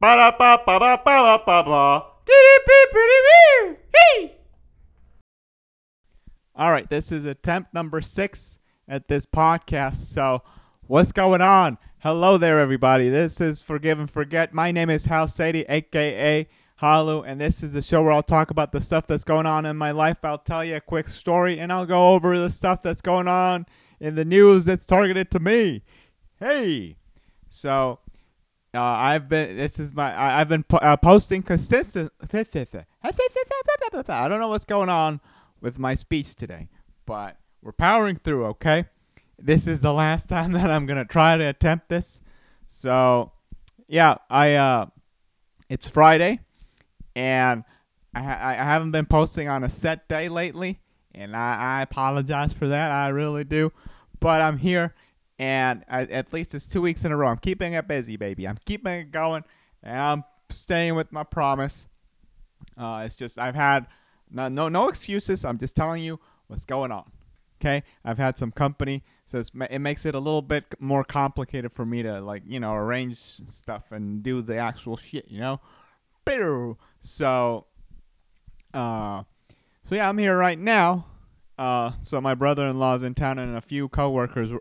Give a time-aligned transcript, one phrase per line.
[0.00, 0.32] Ba.
[6.56, 8.58] All right, this is attempt number six
[8.88, 9.96] at this podcast.
[9.96, 10.42] So,
[10.86, 11.76] what's going on?
[11.98, 13.10] Hello there, everybody.
[13.10, 14.54] This is Forgive and Forget.
[14.54, 16.48] My name is Hal Sadie, aka
[16.80, 19.66] Khalu, and this is the show where I'll talk about the stuff that's going on
[19.66, 20.16] in my life.
[20.22, 23.66] I'll tell you a quick story, and I'll go over the stuff that's going on
[24.00, 25.82] in the news that's targeted to me.
[26.38, 26.96] Hey,
[27.50, 27.98] so
[28.74, 29.56] uh, I've been.
[29.56, 30.14] This is my.
[30.14, 32.12] I, I've been po- uh, posting consistent.
[32.32, 35.20] I don't know what's going on
[35.60, 36.68] with my speech today,
[37.04, 38.46] but we're powering through.
[38.46, 38.84] Okay,
[39.38, 42.20] this is the last time that I'm gonna try to attempt this.
[42.66, 43.32] So,
[43.88, 44.54] yeah, I.
[44.54, 44.86] Uh,
[45.68, 46.40] it's Friday,
[47.14, 47.64] and
[48.14, 50.80] I, I haven't been posting on a set day lately,
[51.14, 52.90] and I, I apologize for that.
[52.90, 53.72] I really do,
[54.18, 54.94] but I'm here
[55.40, 57.28] and I, at least it's two weeks in a row.
[57.28, 58.46] I'm keeping it busy, baby.
[58.46, 59.42] I'm keeping it going,
[59.82, 61.88] and I'm staying with my promise.
[62.76, 63.86] Uh, it's just I've had
[64.30, 65.46] no, no no excuses.
[65.46, 67.10] I'm just telling you what's going on.
[67.58, 71.86] Okay, I've had some company, so it makes it a little bit more complicated for
[71.86, 75.24] me to like you know arrange stuff and do the actual shit.
[75.28, 75.60] You know,
[77.00, 77.64] so
[78.74, 79.22] uh,
[79.84, 81.06] so yeah, I'm here right now.
[81.58, 84.52] Uh, so my brother-in-law's in town, and a few coworkers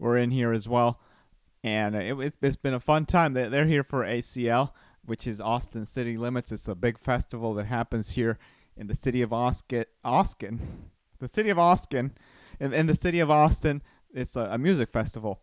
[0.00, 1.00] were, in here as well,
[1.62, 3.34] and it, it, it's been a fun time.
[3.34, 4.72] They, they're here for ACL,
[5.04, 6.50] which is Austin City Limits.
[6.50, 8.38] It's a big festival that happens here
[8.76, 9.84] in the city of Austin.
[10.04, 10.90] Austin,
[11.20, 12.12] the city of Austin,
[12.58, 13.82] in, in the city of Austin.
[14.12, 15.40] It's a, a music festival,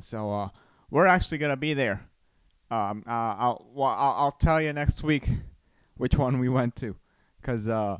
[0.00, 0.48] so uh,
[0.90, 2.08] we're actually gonna be there.
[2.70, 5.28] Um, uh, I'll, well, I'll I'll tell you next week
[5.96, 6.96] which one we went to,
[7.42, 7.98] cause uh,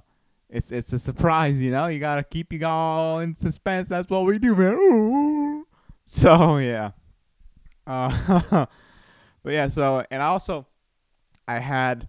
[0.48, 1.87] it's it's a surprise, you know.
[1.87, 3.89] You gotta keep you all in suspense.
[3.89, 4.75] That's what we do, man.
[4.75, 5.36] Ooh.
[6.06, 6.92] So yeah,
[7.86, 8.40] uh,
[9.42, 9.68] but yeah.
[9.68, 10.66] So and also,
[11.46, 12.08] I had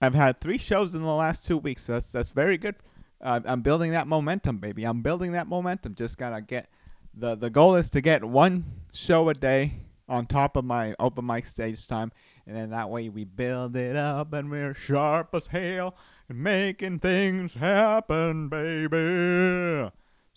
[0.00, 1.82] I've had three shows in the last two weeks.
[1.84, 2.74] So that's that's very good.
[3.20, 4.84] Uh, I'm building that momentum, baby.
[4.84, 5.94] I'm building that momentum.
[5.94, 6.70] Just gotta get
[7.14, 9.74] the the goal is to get one show a day
[10.08, 12.10] on top of my open mic stage time,
[12.46, 15.94] and then that way we build it up and we're sharp as hell
[16.28, 19.90] and making things happen, baby.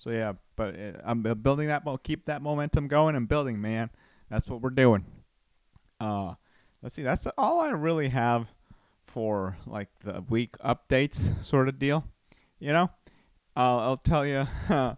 [0.03, 1.83] So yeah, but uh, I'm building that.
[2.03, 3.89] Keep that momentum going and building, man.
[4.29, 5.05] That's what we're doing.
[5.97, 6.33] Uh,
[6.81, 7.03] let's see.
[7.03, 8.49] That's all I really have
[9.07, 12.03] for like the week updates sort of deal.
[12.59, 12.91] You know,
[13.55, 14.45] I'll, I'll tell you.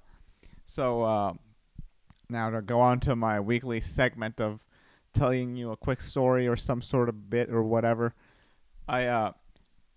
[0.66, 1.34] so uh,
[2.28, 4.66] now to go on to my weekly segment of
[5.14, 8.16] telling you a quick story or some sort of bit or whatever.
[8.88, 9.34] I uh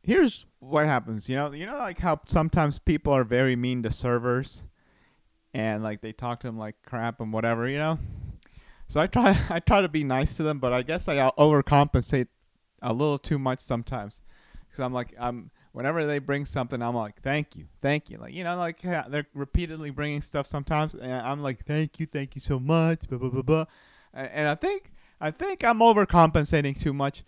[0.02, 1.30] here's what happens.
[1.30, 4.64] You know, you know like how sometimes people are very mean to servers
[5.54, 7.98] and like they talk to them like crap and whatever, you know?
[8.86, 11.30] So I try I try to be nice to them, but I guess I uh,
[11.38, 12.28] overcompensate
[12.82, 14.20] a little too much sometimes.
[14.70, 17.66] Cuz I'm like I'm whenever they bring something, I'm like, "Thank you.
[17.80, 22.00] Thank you." Like, you know, like they're repeatedly bringing stuff sometimes and I'm like, "Thank
[22.00, 22.06] you.
[22.06, 23.64] Thank you so much." Blah blah blah blah.
[24.12, 27.24] And, and I think I think I'm overcompensating too much.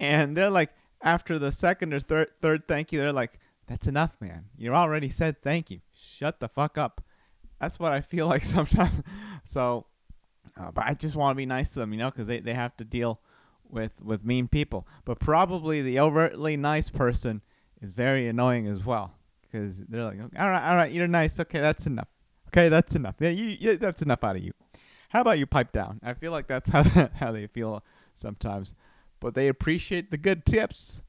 [0.00, 0.70] And they're like
[1.02, 4.46] after the second or third third thank you, they're like, "That's enough, man.
[4.56, 5.80] You already said thank you.
[5.92, 7.02] Shut the fuck up."
[7.60, 9.02] That's what I feel like sometimes.
[9.44, 9.86] So,
[10.58, 12.54] uh, but I just want to be nice to them, you know, because they, they
[12.54, 13.20] have to deal
[13.68, 14.86] with with mean people.
[15.04, 17.42] But probably the overtly nice person
[17.80, 21.38] is very annoying as well, because they're like, "All right, all right, you're nice.
[21.38, 22.08] Okay, that's enough.
[22.48, 23.16] Okay, that's enough.
[23.20, 24.52] Yeah, you, that's enough out of you."
[25.10, 26.00] How about you pipe down?
[26.02, 28.74] I feel like that's how how they feel sometimes,
[29.20, 31.02] but they appreciate the good tips.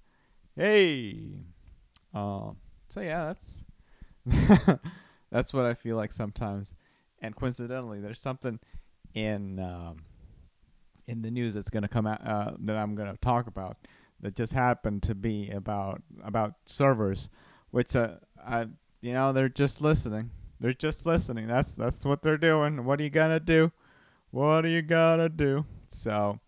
[0.56, 1.18] Hey,
[2.14, 2.58] um,
[2.90, 3.64] so yeah, that's
[5.32, 6.76] that's what I feel like sometimes.
[7.22, 8.60] And coincidentally, there's something
[9.14, 9.98] in um,
[11.06, 13.78] in the news that's gonna come out uh, that I'm gonna talk about
[14.22, 17.30] that just happened to be about about servers,
[17.72, 18.68] which uh, I
[19.02, 20.32] you know they're just listening.
[20.60, 21.48] They're just listening.
[21.48, 22.86] That's that's what they're doing.
[22.86, 23.72] What are you gonna do?
[24.32, 25.66] What are you gonna do?
[25.88, 26.40] So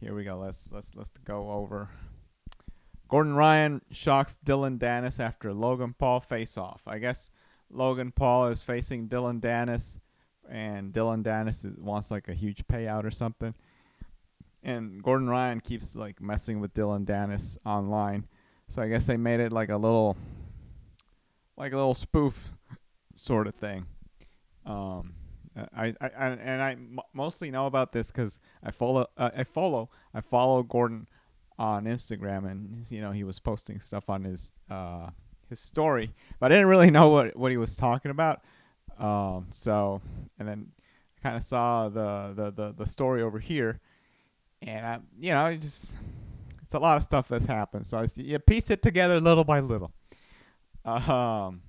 [0.00, 0.38] here we go.
[0.38, 1.90] Let's let's let's go over.
[3.08, 6.82] Gordon Ryan shocks Dillon Danis after Logan Paul face off.
[6.86, 7.30] I guess
[7.70, 9.98] Logan Paul is facing Dillon Danis,
[10.48, 13.54] and Dillon Danis wants like a huge payout or something.
[14.62, 18.26] And Gordon Ryan keeps like messing with Dillon Danis online,
[18.68, 20.16] so I guess they made it like a little,
[21.56, 22.52] like a little spoof
[23.14, 23.86] sort of thing.
[24.66, 25.14] Um,
[25.56, 29.44] I, I, I and I m- mostly know about this because I follow uh, I
[29.44, 31.08] follow I follow Gordon
[31.58, 35.10] on Instagram and you know he was posting stuff on his uh
[35.50, 38.42] his story, but I didn't really know what what he was talking about.
[38.98, 40.00] Um, so
[40.38, 40.68] and then
[41.18, 43.80] I kind of saw the, the the the story over here,
[44.62, 45.94] and I you know I just
[46.62, 47.86] it's a lot of stuff that's happened.
[47.86, 49.92] So it's, you piece it together little by little.
[50.84, 51.62] Um,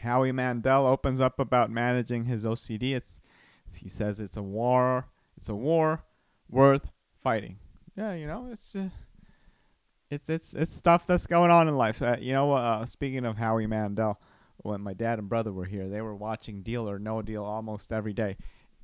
[0.00, 2.94] Howie Mandel opens up about managing his OCD.
[2.94, 3.20] It's
[3.74, 5.08] he says it's a war.
[5.36, 6.04] It's a war
[6.50, 6.90] worth
[7.22, 7.58] fighting.
[7.96, 8.88] Yeah, you know, it's uh,
[10.10, 11.96] it's it's it's stuff that's going on in life.
[11.96, 14.20] So, you know, uh, speaking of Howie Mandel,
[14.58, 17.92] when my dad and brother were here, they were watching Deal or No Deal almost
[17.92, 18.36] every day,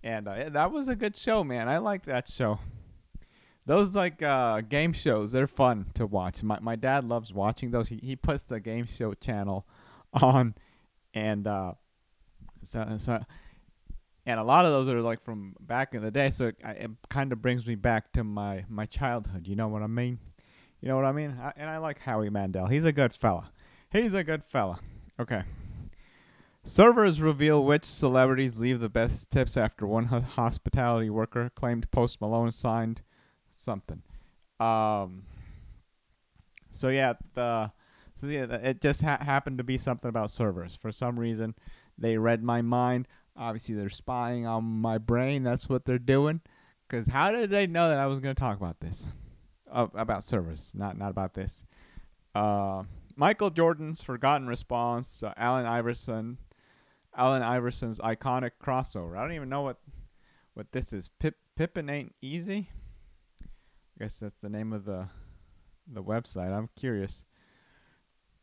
[0.03, 1.69] and uh, that was a good show, man.
[1.69, 2.59] I like that show.
[3.67, 6.43] Those like uh, game shows, they're fun to watch.
[6.43, 7.89] My my dad loves watching those.
[7.89, 9.67] He he puts the game show channel
[10.15, 10.55] on,
[11.15, 11.75] and uh,
[12.63, 13.25] so so.
[14.27, 16.91] And a lot of those are like from back in the day, so it, it
[17.09, 19.49] kind of brings me back to my, my childhood.
[19.49, 20.19] You know what I mean?
[20.81, 21.37] You know what I mean?
[21.41, 22.67] I, and I like Howie Mandel.
[22.67, 23.51] He's a good fella.
[23.91, 24.81] He's a good fella.
[25.19, 25.43] Okay.
[26.63, 32.53] Servers reveal which celebrities leave the best tips after one hospitality worker claimed Post Malone
[32.53, 33.03] signed
[33.51, 34.03] something.
[34.59, 35.25] Um.
[36.71, 37.73] So yeah, the
[38.15, 40.77] so yeah, it just ha- happened to be something about servers.
[40.77, 41.55] For some reason,
[41.97, 43.09] they read my mind.
[43.37, 45.43] Obviously, they're spying on my brain.
[45.43, 46.43] That's what they're doing.
[46.87, 49.07] Because how did they know that I was going to talk about this?
[49.71, 51.65] Uh, about servers, not not about this.
[52.35, 52.85] Uh,
[53.17, 55.23] Michael Jordan's forgotten response.
[55.23, 56.39] Uh, Allen Iverson
[57.17, 59.17] Allen Iverson's iconic crossover.
[59.17, 59.79] I don't even know what
[60.55, 61.09] what this is.
[61.09, 62.69] Pip Pippen ain't easy.
[63.43, 65.09] I guess that's the name of the
[65.87, 66.53] the website.
[66.53, 67.25] I'm curious.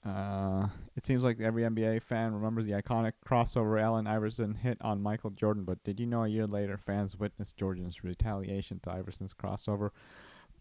[0.05, 5.01] Uh, it seems like every NBA fan remembers the iconic crossover Allen Iverson hit on
[5.01, 9.33] Michael Jordan, but did you know a year later fans witnessed Jordan's retaliation to Iverson's
[9.33, 9.89] crossover?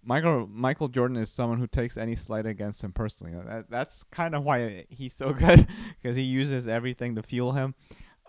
[0.06, 3.34] Michael Michael Jordan is someone who takes any slight against him personally.
[3.44, 5.66] That, that's kind of why he's so good
[6.00, 7.74] because he uses everything to fuel him.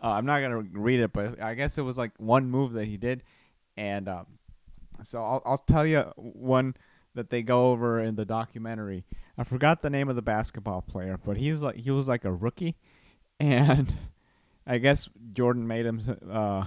[0.03, 2.85] Uh, I'm not gonna read it, but I guess it was like one move that
[2.85, 3.23] he did,
[3.77, 4.25] and um,
[5.03, 6.75] so I'll I'll tell you one
[7.13, 9.05] that they go over in the documentary.
[9.37, 12.33] I forgot the name of the basketball player, but he's like he was like a
[12.33, 12.75] rookie,
[13.39, 13.93] and
[14.65, 16.01] I guess Jordan made him.
[16.27, 16.65] Uh.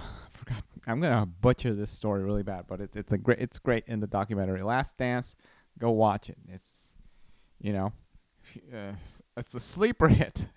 [0.87, 3.99] I'm gonna butcher this story really bad, but it's it's a great it's great in
[3.99, 4.63] the documentary.
[4.63, 5.35] Last Dance,
[5.79, 6.37] go watch it.
[6.47, 6.91] It's
[7.59, 7.93] you know,
[8.73, 8.93] uh,
[9.37, 10.47] it's a sleeper hit.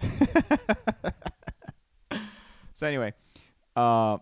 [2.74, 3.12] so anyway,
[3.76, 4.18] uh,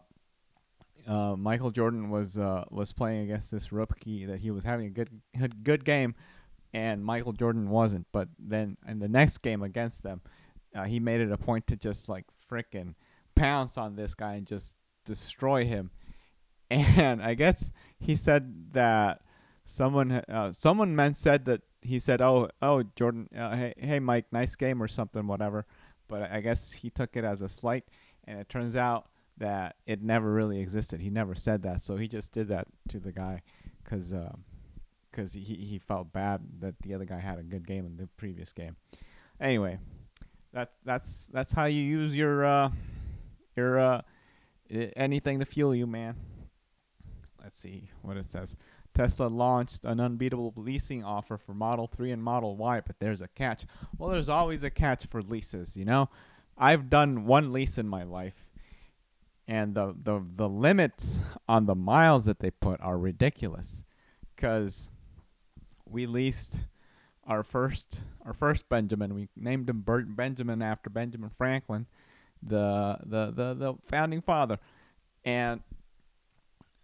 [1.07, 4.91] uh, Michael Jordan was uh, was playing against this rookie that he was having a
[4.91, 5.11] good
[5.63, 6.15] good game,
[6.73, 8.07] and Michael Jordan wasn't.
[8.13, 10.21] But then in the next game against them,
[10.75, 12.95] uh, he made it a point to just like frickin'
[13.35, 15.91] pounce on this guy and just destroy him.
[16.71, 19.21] And I guess he said that
[19.67, 24.27] someone uh, someone meant said that he said, "Oh, oh, Jordan, uh, hey, hey, Mike,
[24.33, 25.67] nice game or something, whatever."
[26.09, 27.85] But I guess he took it as a slight,
[28.25, 29.09] and it turns out
[29.39, 31.01] that it never really existed.
[31.01, 33.43] He never said that, so he just did that to the guy,
[33.85, 34.33] cause, uh,
[35.13, 38.09] cause he he felt bad that the other guy had a good game in the
[38.17, 38.77] previous game.
[39.41, 39.79] Anyway,
[40.53, 42.71] that that's that's how you use your uh,
[43.57, 44.03] your uh,
[44.97, 46.17] anything to fuel you, man.
[47.43, 48.57] Let's see what it says.
[48.95, 53.29] Tesla launched an unbeatable leasing offer for Model 3 and Model Y, but there's a
[53.29, 53.65] catch.
[53.99, 56.09] Well, there's always a catch for leases, you know?
[56.57, 58.51] I've done one lease in my life,
[59.49, 63.83] and the, the, the limits on the miles that they put are ridiculous.
[64.37, 64.91] Because
[65.87, 66.65] we leased
[67.27, 69.15] our first our first Benjamin.
[69.15, 71.87] We named him Bert Benjamin after Benjamin Franklin,
[72.43, 74.59] the the the, the founding father.
[75.25, 75.61] And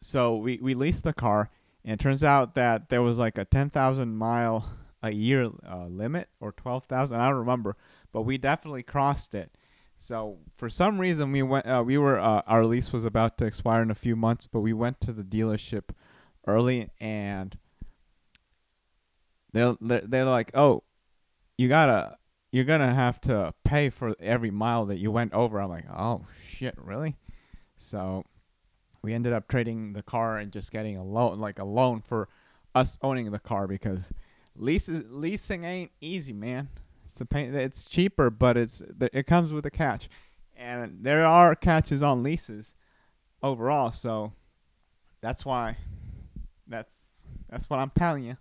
[0.00, 1.50] so we, we leased the car
[1.84, 4.68] and it turns out that there was like a 10,000 mile
[5.02, 7.18] a year uh, limit or 12,000.
[7.18, 7.76] I don't remember,
[8.12, 9.50] but we definitely crossed it.
[9.96, 11.66] So for some reason we went.
[11.66, 14.60] Uh, we were uh, our lease was about to expire in a few months, but
[14.60, 15.90] we went to the dealership
[16.46, 17.56] early and
[19.52, 20.84] they're they're, they're like, oh,
[21.56, 22.17] you gotta
[22.50, 25.60] you're gonna have to pay for every mile that you went over.
[25.60, 27.16] I'm like, oh shit, really?
[27.76, 28.24] So
[29.02, 32.28] we ended up trading the car and just getting a loan, like a loan for
[32.74, 34.12] us owning the car because
[34.56, 36.68] leases leasing ain't easy, man.
[37.06, 37.54] It's a pain.
[37.54, 40.08] It's cheaper, but it's it comes with a catch,
[40.56, 42.74] and there are catches on leases
[43.42, 43.90] overall.
[43.90, 44.32] So
[45.20, 45.76] that's why
[46.66, 46.94] that's
[47.48, 48.36] that's what I'm telling you.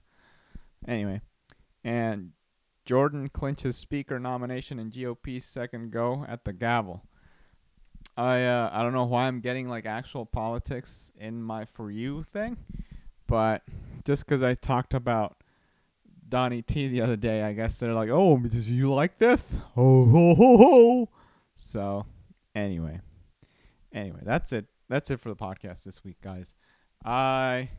[0.87, 1.21] Anyway,
[1.83, 2.31] and
[2.87, 7.03] Jordan clinches Speaker nomination in GOP's second go at the gavel.
[8.15, 12.23] I uh, I don't know why I'm getting like actual politics in my for you
[12.23, 12.55] thing,
[13.27, 13.63] but
[14.05, 15.43] just because I talked about
[16.29, 20.05] Donnie T the other day, I guess they're like, "Oh, do you like this?" Ho
[20.05, 21.09] ho ho ho.
[21.55, 22.05] So,
[22.55, 23.01] anyway,
[23.91, 24.65] anyway, that's it.
[24.87, 26.55] That's it for the podcast this week, guys.
[27.03, 27.69] I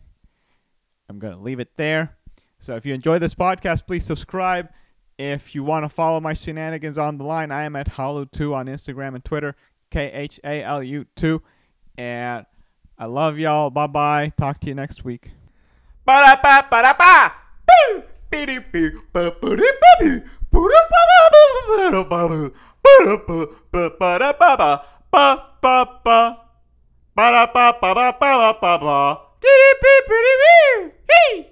[1.08, 2.18] am gonna leave it there.
[2.58, 4.68] So if you enjoy this podcast, please subscribe.
[5.18, 8.66] If you want to follow my shenanigans on the line, I am at Khalu2 on
[8.66, 9.56] Instagram and Twitter,
[9.90, 11.42] K H A L U 2.
[11.96, 12.46] And
[12.96, 13.70] I love y'all.
[13.70, 14.32] Bye bye.
[14.36, 15.32] Talk to you next week.
[31.10, 31.50] Hey.